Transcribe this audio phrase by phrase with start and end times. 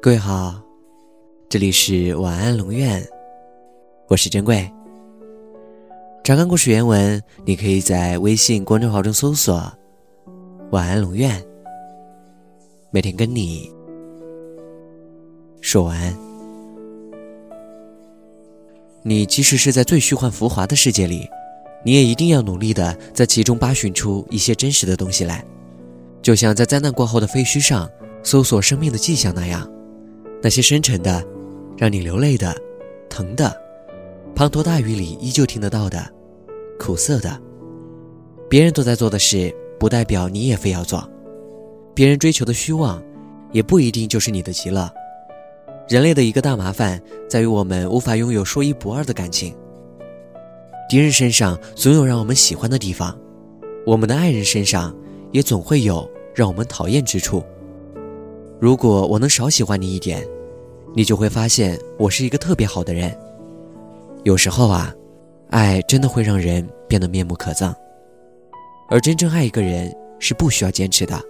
[0.00, 0.54] 各位好，
[1.48, 3.04] 这里是晚安龙院，
[4.06, 4.70] 我是珍贵。
[6.22, 9.60] 查看故事原文，你可以在微信公众号中搜索
[10.70, 11.44] “晚安龙院”，
[12.92, 13.68] 每天跟你
[15.60, 16.16] 说晚安。
[19.02, 21.28] 你即使是在最虚幻浮华的世界里，
[21.84, 25.44] 你也一定要努力的在其中扒寻出一些真实的东西来，
[26.22, 27.90] 就像在灾难过后的废墟上
[28.22, 29.68] 搜索生命的迹象那样。
[30.40, 31.24] 那些深沉的，
[31.76, 32.56] 让你流泪的，
[33.08, 33.54] 疼的，
[34.34, 36.04] 滂沱大雨里依旧听得到的，
[36.78, 37.40] 苦涩的，
[38.48, 41.00] 别人都在做的事，不代表你也非要做；
[41.92, 43.02] 别人追求的虚妄，
[43.50, 44.88] 也不一定就是你的极乐。
[45.88, 49.54] 人类的一个大麻烦在于，我们无法拥有说一不二的感情。
[50.88, 53.18] 敌人身上总有让我们喜欢的地方，
[53.84, 54.94] 我们的爱人身上
[55.32, 57.42] 也总会有让我们讨厌之处。
[58.60, 60.26] 如果我能少喜欢你一点，
[60.92, 63.16] 你就会发现我是一个特别好的人。
[64.24, 64.92] 有时候啊，
[65.50, 67.72] 爱真的会让人变得面目可憎。
[68.88, 71.20] 而真正爱一个人是不需要坚持的，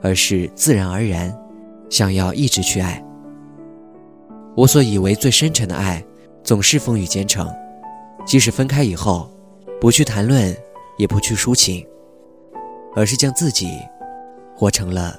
[0.00, 1.36] 而是自然而然，
[1.90, 3.04] 想要一直去爱。
[4.54, 6.04] 我所以为最深沉的爱，
[6.44, 7.52] 总是风雨兼程，
[8.24, 9.28] 即使分开以后，
[9.80, 10.56] 不去谈论，
[10.98, 11.84] 也不去抒情，
[12.94, 13.72] 而是将自己
[14.54, 15.18] 活成了。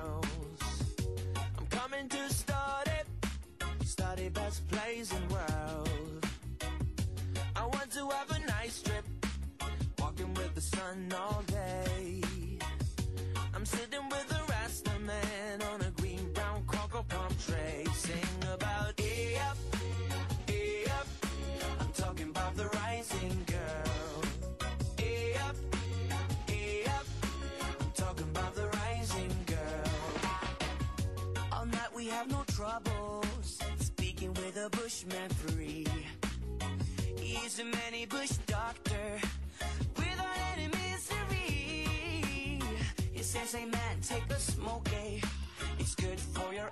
[4.59, 6.25] place in world.
[7.55, 9.05] I want to have a nice trip,
[9.99, 12.21] walking with the sun all day.
[13.55, 18.99] I'm sitting with the Rasta man on a green brown cocoa palm tray, sing about
[18.99, 19.57] e up,
[20.49, 21.07] e up.
[21.79, 24.23] I'm talking about the rising girl.
[24.99, 25.55] E up,
[26.49, 27.07] e up.
[27.79, 29.91] I'm talking about the rising girl.
[31.53, 33.00] All night we have no troubles
[34.61, 35.85] with a bushman free.
[37.19, 39.19] He's a many bush doctor
[39.95, 42.59] without any misery.
[43.11, 45.19] He says, hey man, take a smoke, eh?
[45.79, 46.69] It's good for your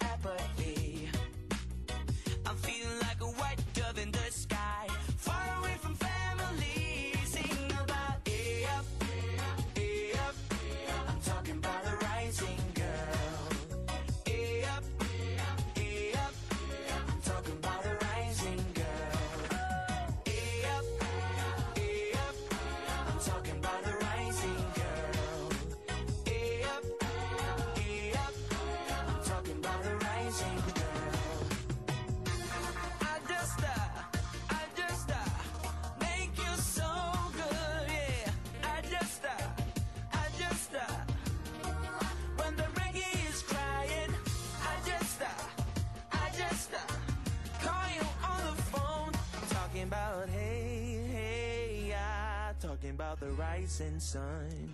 [52.60, 54.70] talking about the rising sun.